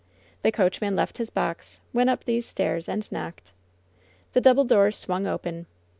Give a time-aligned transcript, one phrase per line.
[0.41, 3.51] The coachman left his box, went up these stairs and knocked.
[4.33, 5.67] The double doors swung open.